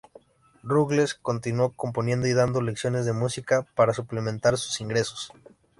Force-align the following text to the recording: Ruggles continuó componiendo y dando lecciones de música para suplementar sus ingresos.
Ruggles 0.63 1.13
continuó 1.13 1.73
componiendo 1.73 2.25
y 2.25 2.33
dando 2.33 2.59
lecciones 2.63 3.05
de 3.05 3.13
música 3.13 3.67
para 3.75 3.93
suplementar 3.93 4.57
sus 4.57 4.81
ingresos. 4.81 5.31